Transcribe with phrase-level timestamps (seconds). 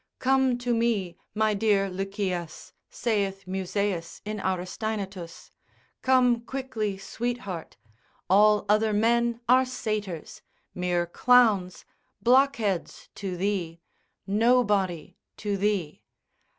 [0.17, 5.51] Come to me my dear Lycias, (saith Musaeus in Aristaenetus)
[6.01, 7.77] come quickly sweetheart,
[8.27, 10.41] all other men are satyrs,
[10.73, 11.85] mere clowns,
[12.19, 13.79] blockheads to thee,
[14.25, 16.01] nobody to thee.